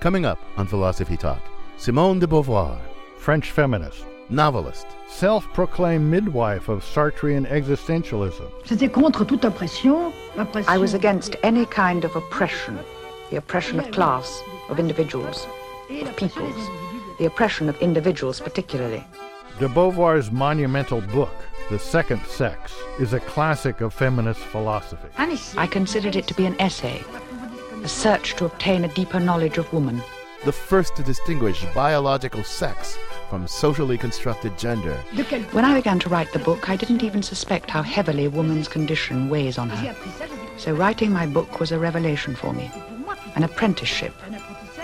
[0.00, 1.42] Coming up on Philosophy Talk,
[1.76, 2.78] Simone de Beauvoir,
[3.18, 8.46] French feminist, novelist, self proclaimed midwife of Sartrean existentialism.
[8.64, 10.12] C'était contre toute oppression.
[10.36, 12.78] l'oppression- I was against any kind of oppression
[13.30, 14.40] the oppression of class,
[14.70, 15.46] of individuals,
[15.90, 16.68] of peoples,
[17.18, 19.02] the oppression of individuals particularly.
[19.58, 21.34] De Beauvoir's monumental book,
[21.70, 25.08] The Second Sex, is a classic of feminist philosophy.
[25.58, 27.02] I considered it to be an essay,
[27.84, 30.00] a search to obtain a deeper knowledge of woman.
[30.44, 32.96] the first to distinguish biological sex
[33.28, 34.96] from socially constructed gender.
[35.16, 38.28] De quel When I began to write the book, I didn't even suspect how heavily
[38.28, 39.88] woman's condition weighs on her.
[39.90, 42.70] appris ça, j'ai dit, So writing my book was a revelation for me,
[43.36, 44.14] an apprenticeship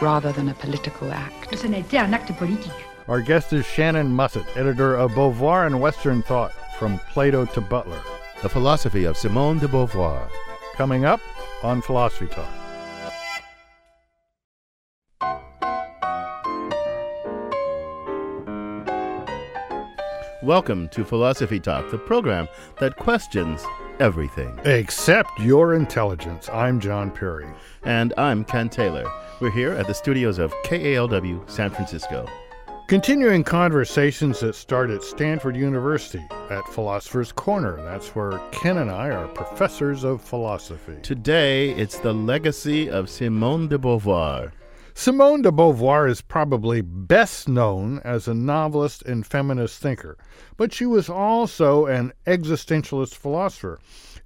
[0.00, 1.48] rather than a political act.
[1.50, 2.72] que ça n'a été un acte politique.
[3.08, 8.02] Our guest is Shannon Mussett, editor of Beauvoir and Western Thought, From Plato to Butler.
[8.42, 10.28] The philosophy of Simone de Beauvoir.
[10.76, 11.20] Coming up
[11.62, 12.48] on Philosophy Talk.
[20.44, 23.64] Welcome to Philosophy Talk, the program that questions
[23.98, 24.60] everything.
[24.66, 26.50] Accept your intelligence.
[26.50, 27.46] I'm John Perry.
[27.84, 29.10] And I'm Ken Taylor.
[29.40, 32.28] We're here at the studios of KALW San Francisco.
[32.88, 37.76] Continuing conversations that start at Stanford University at Philosopher's Corner.
[37.76, 40.98] That's where Ken and I are professors of philosophy.
[41.02, 44.52] Today, it's the legacy of Simone de Beauvoir.
[44.96, 50.16] Simone de Beauvoir is probably best known as a novelist and feminist thinker,
[50.56, 53.80] but she was also an existentialist philosopher,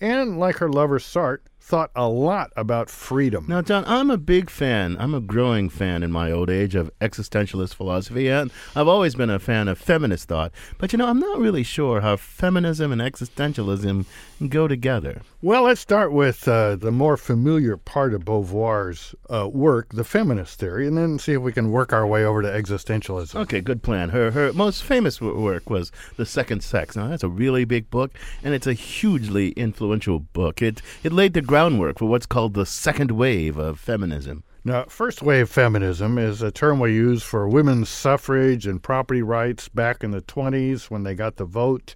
[0.00, 3.46] and like her lover Sartre, thought a lot about freedom.
[3.48, 6.90] Now, John, I'm a big fan, I'm a growing fan in my old age of
[6.98, 10.52] existentialist philosophy, and I've always been a fan of feminist thought.
[10.78, 14.06] But, you know, I'm not really sure how feminism and existentialism
[14.48, 15.22] go together.
[15.40, 20.58] Well, let's start with uh, the more familiar part of Beauvoir's uh, work, the feminist
[20.58, 23.34] theory, and then see if we can work our way over to existentialism.
[23.36, 24.10] Okay, good plan.
[24.10, 26.96] Her her most famous work was The Second Sex.
[26.96, 30.62] Now that's a really big book, and it's a hugely influential book.
[30.62, 34.42] It it laid the groundwork for what's called the second wave of feminism.
[34.64, 39.68] Now, first wave feminism is a term we use for women's suffrage and property rights
[39.68, 41.94] back in the 20s when they got the vote.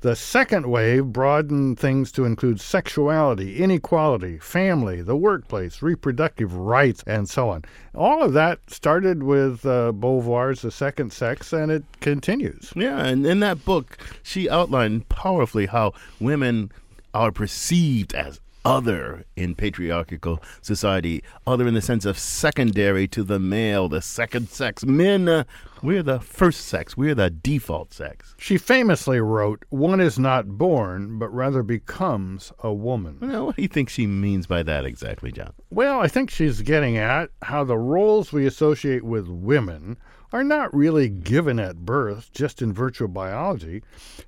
[0.00, 7.28] The second wave broadened things to include sexuality, inequality, family, the workplace, reproductive rights, and
[7.28, 7.66] so on.
[7.94, 12.72] All of that started with uh, Beauvoir's The Second Sex, and it continues.
[12.74, 16.72] Yeah, and in that book, she outlined powerfully how women
[17.12, 23.38] are perceived as other in patriarchal society, other in the sense of secondary to the
[23.38, 24.84] male, the second sex.
[24.84, 25.44] Men, uh,
[25.82, 28.34] we're the first sex, we're the default sex.
[28.38, 33.18] She famously wrote, One is not born, but rather becomes a woman.
[33.20, 35.52] Now, what do you think she means by that exactly, John?
[35.70, 39.96] Well, I think she's getting at how the roles we associate with women
[40.36, 43.82] are not really given at birth just in virtue of biology.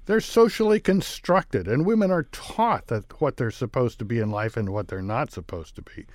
[0.06, 4.56] They're socially constructed, and women are taught that what they're supposed to be in life
[4.56, 6.06] and what they're not supposed to be.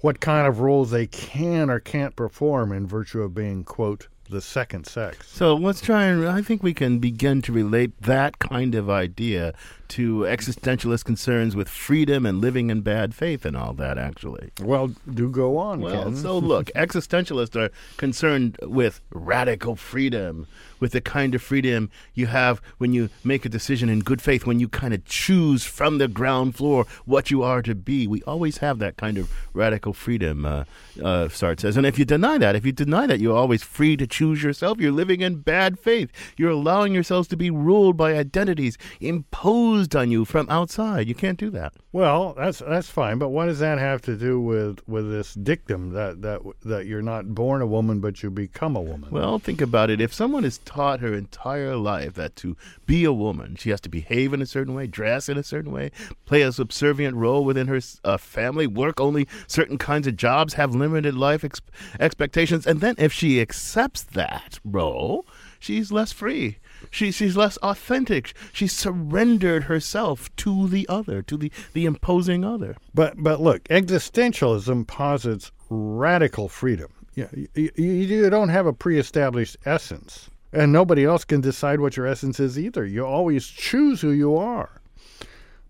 [0.00, 4.40] What kind of roles they can or can't perform in virtue of being, quote, the
[4.40, 5.28] second sex.
[5.28, 9.54] So let's try and I think we can begin to relate that kind of idea
[9.88, 14.50] to existentialist concerns with freedom and living in bad faith and all that, actually.
[14.60, 16.16] Well, do go on, Well, Ken.
[16.16, 20.46] so look, existentialists are concerned with radical freedom,
[20.80, 24.44] with the kind of freedom you have when you make a decision in good faith,
[24.46, 28.06] when you kind of choose from the ground floor what you are to be.
[28.06, 30.64] We always have that kind of radical freedom, uh,
[31.00, 31.76] uh, Sartre says.
[31.76, 34.78] And if you deny that, if you deny that you're always free to choose yourself,
[34.80, 36.10] you're living in bad faith.
[36.36, 41.08] You're allowing yourselves to be ruled by identities imposed on you from outside.
[41.08, 41.74] You can't do that.
[41.92, 45.90] Well, that's that's fine, but what does that have to do with with this dictum
[45.90, 49.10] that that that you're not born a woman but you become a woman?
[49.10, 50.00] Well, think about it.
[50.00, 53.88] If someone is taught her entire life that to be a woman, she has to
[53.88, 55.90] behave in a certain way, dress in a certain way,
[56.24, 60.74] play a subservient role within her uh, family, work only certain kinds of jobs, have
[60.74, 61.60] limited life ex-
[62.00, 65.26] expectations, and then if she accepts that role,
[65.58, 66.58] she's less free.
[66.90, 68.32] She, she's less authentic.
[68.52, 72.76] She surrendered herself to the other, to the, the imposing other.
[72.94, 76.92] But but look, existentialism posits radical freedom.
[77.14, 82.06] You, you, you don't have a pre-established essence, and nobody else can decide what your
[82.06, 82.84] essence is either.
[82.84, 84.82] You always choose who you are.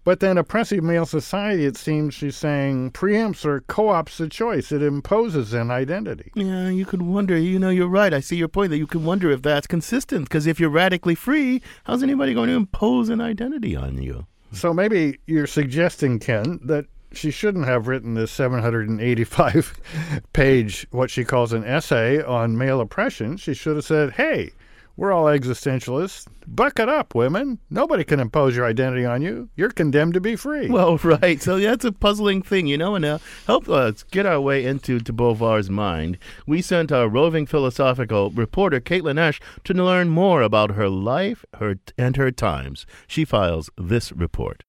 [0.07, 4.71] But then oppressive male society, it seems she's saying, preempts or co-opts the choice.
[4.71, 6.31] It imposes an identity.
[6.37, 7.37] Yeah, you could wonder.
[7.37, 8.15] You know, you're right.
[8.15, 10.29] I see your point that you could wonder if that's consistent.
[10.29, 14.29] Because if you're radically free, how's anybody going to impose an identity on you?
[14.53, 19.81] So maybe you're suggesting, Ken, that she shouldn't have written this 785
[20.33, 23.39] page, what she calls an essay on male oppression.
[23.39, 24.53] She should have said, hey,
[24.97, 26.27] we're all existentialists.
[26.47, 27.59] Buck it up, women.
[27.71, 29.51] Nobody can impose your identity on you.
[29.57, 30.69] You're condemned to be free.
[30.69, 31.43] Well, right.
[31.43, 32.95] So that's a puzzling thing, you know.
[32.95, 36.19] And uh, help us get our way into de Beauvoir's mind.
[36.47, 41.77] We sent our roving philosophical reporter Caitlin Esch to learn more about her life, her
[41.99, 42.87] and her times.
[43.07, 44.65] She files this report.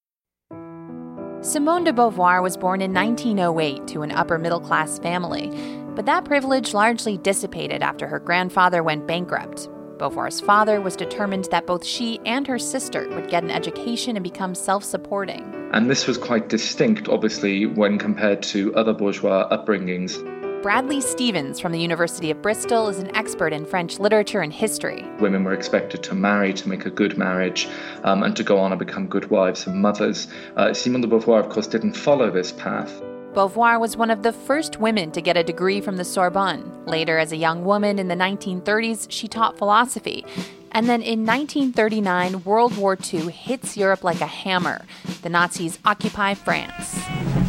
[1.41, 5.51] Simone de Beauvoir was born in 1908 to an upper middle class family,
[5.95, 9.69] but that privilege largely dissipated after her grandfather went bankrupt.
[9.97, 14.23] Beauvoir's father was determined that both she and her sister would get an education and
[14.23, 15.44] become self supporting.
[15.73, 20.23] And this was quite distinct, obviously, when compared to other bourgeois upbringings.
[20.63, 25.05] Bradley Stephens from the University of Bristol is an expert in French literature and history.
[25.19, 27.67] Women were expected to marry, to make a good marriage,
[28.03, 30.27] um, and to go on and become good wives and mothers.
[30.55, 33.01] Uh, Simone de Beauvoir, of course, didn't follow this path.
[33.38, 36.88] Beauvoir was one of the first women to get a degree from the Sorbonne.
[36.88, 40.25] Later, as a young woman in the 1930s, she taught philosophy.
[40.72, 44.84] And then in 1939, World War II hits Europe like a hammer.
[45.22, 47.00] The Nazis occupy France.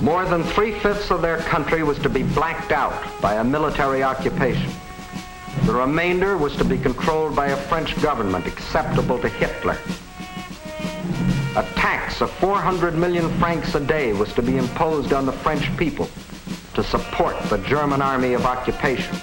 [0.03, 2.93] More than three fifths of their country was to be blacked out
[3.23, 4.71] by a military occupation.
[5.65, 9.79] The remainder was to be controlled by a French government acceptable to Hitler.
[11.59, 15.77] A tax of 400 million francs a day was to be imposed on the French
[15.77, 16.09] people
[16.75, 19.17] to support the German army of occupation.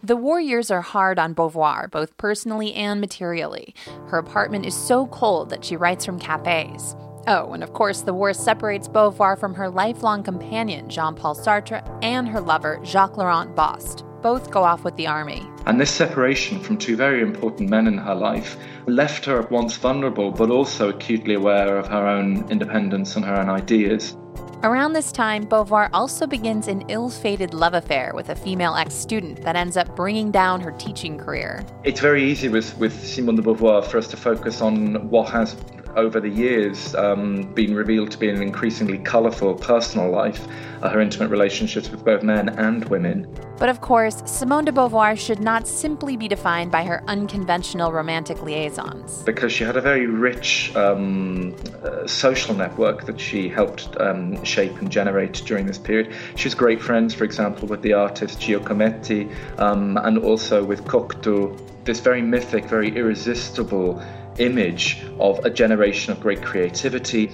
[0.00, 3.74] The war years are hard on Beauvoir, both personally and materially.
[4.06, 6.94] Her apartment is so cold that she writes from cafes.
[7.26, 11.82] Oh, and of course, the war separates Beauvoir from her lifelong companion, Jean Paul Sartre,
[12.00, 14.05] and her lover, Jacques Laurent Bost.
[14.22, 15.46] Both go off with the army.
[15.66, 19.76] And this separation from two very important men in her life left her at once
[19.76, 24.16] vulnerable, but also acutely aware of her own independence and her own ideas.
[24.62, 28.94] Around this time, Beauvoir also begins an ill fated love affair with a female ex
[28.94, 31.64] student that ends up bringing down her teaching career.
[31.84, 35.54] It's very easy with, with Simone de Beauvoir for us to focus on what has
[35.96, 40.46] over the years um, been revealed to be an increasingly colourful personal life,
[40.82, 43.26] uh, her intimate relationships with both men and women.
[43.58, 48.42] But of course, Simone de Beauvoir should not simply be defined by her unconventional romantic
[48.42, 49.22] liaisons.
[49.22, 54.76] Because she had a very rich um, uh, social network that she helped um, shape
[54.76, 56.12] and generate during this period.
[56.34, 61.58] She was great friends, for example, with the artist Giacometti um, and also with Cocteau,
[61.84, 64.02] this very mythic, very irresistible
[64.38, 67.30] image of a generation of great creativity.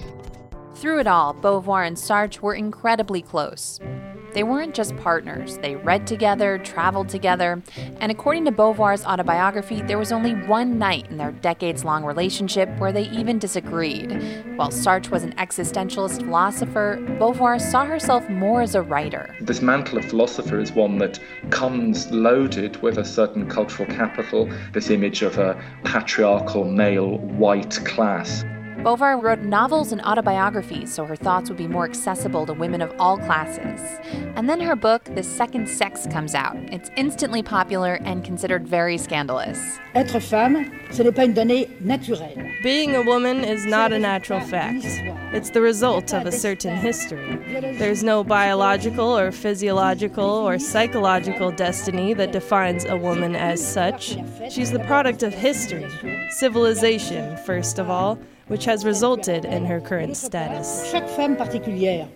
[0.75, 3.79] Through it all, Beauvoir and Sartre were incredibly close.
[4.35, 7.63] They weren't just partners, they read together, traveled together,
[8.01, 12.69] and according to Beauvoir's autobiography, there was only one night in their decades long relationship
[12.79, 14.11] where they even disagreed.
[14.57, 19.37] While Sartre was an existentialist philosopher, Beauvoir saw herself more as a writer.
[19.41, 21.21] This mantle of philosopher is one that
[21.51, 28.45] comes loaded with a certain cultural capital, this image of a patriarchal male white class.
[28.83, 32.93] Beauvoir wrote novels and autobiographies so her thoughts would be more accessible to women of
[32.99, 33.81] all classes.
[34.35, 36.57] And then her book, The Second Sex, comes out.
[36.73, 39.79] It's instantly popular and considered very scandalous.
[39.95, 42.51] Être femme, ce n'est pas une donnée naturelle.
[42.65, 44.85] Being a woman is not a natural fact.
[45.33, 47.37] It's the result of a certain history.
[47.79, 54.17] There's no biological or physiological or psychological destiny that defines a woman as such.
[54.51, 55.89] She's the product of history,
[56.31, 58.19] civilization, first of all,
[58.53, 60.87] which has resulted in her current status.
[60.91, 62.07] Chaque femme particulière.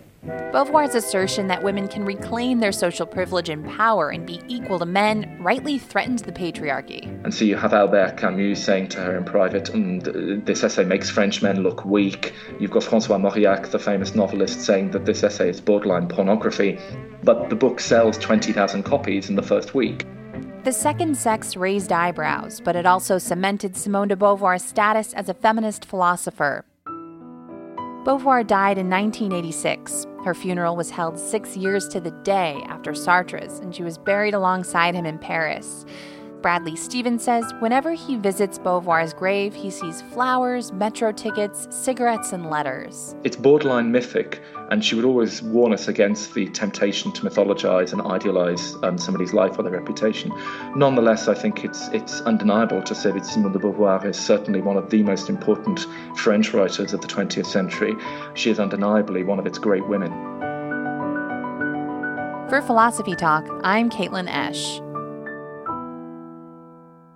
[0.51, 4.85] Beauvoir's assertion that women can reclaim their social privilege and power and be equal to
[4.85, 7.05] men rightly threatens the patriarchy.
[7.23, 11.09] And so you have Albert Camus saying to her in private, mm, this essay makes
[11.09, 12.33] French men look weak.
[12.59, 16.77] You've got Francois Mauriac, the famous novelist, saying that this essay is borderline pornography.
[17.23, 20.05] But the book sells 20,000 copies in the first week.
[20.63, 25.33] The second sex raised eyebrows, but it also cemented Simone de Beauvoir's status as a
[25.33, 26.65] feminist philosopher.
[28.03, 30.05] Beauvoir died in 1986.
[30.25, 34.33] Her funeral was held six years to the day after Sartre's, and she was buried
[34.33, 35.85] alongside him in Paris.
[36.41, 42.49] Bradley Stephens says whenever he visits Beauvoir's grave, he sees flowers, metro tickets, cigarettes, and
[42.49, 43.15] letters.
[43.23, 48.01] It's borderline mythic, and she would always warn us against the temptation to mythologize and
[48.01, 50.31] idealize um, somebody's life or their reputation.
[50.75, 54.77] Nonetheless, I think it's it's undeniable to say that Simone de Beauvoir is certainly one
[54.77, 55.85] of the most important
[56.17, 57.95] French writers of the 20th century.
[58.33, 60.11] She is undeniably one of its great women.
[62.49, 64.81] For Philosophy Talk, I'm Caitlin Esch.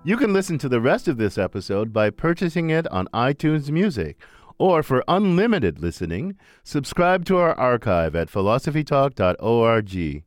[0.04, 4.18] You can listen to the rest of this episode by purchasing it on iTunes Music
[4.62, 10.24] Or for unlimited listening, subscribe to our archive at philosophytalk.org.